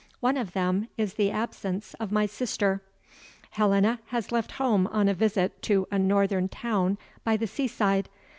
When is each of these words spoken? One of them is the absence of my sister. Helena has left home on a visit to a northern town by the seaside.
One 0.19 0.35
of 0.35 0.53
them 0.53 0.87
is 0.97 1.13
the 1.13 1.29
absence 1.29 1.93
of 1.99 2.11
my 2.11 2.25
sister. 2.25 2.81
Helena 3.51 3.99
has 4.07 4.31
left 4.31 4.53
home 4.53 4.87
on 4.87 5.07
a 5.07 5.13
visit 5.13 5.61
to 5.61 5.87
a 5.91 5.99
northern 5.99 6.47
town 6.49 6.97
by 7.23 7.37
the 7.37 7.45
seaside. 7.45 8.09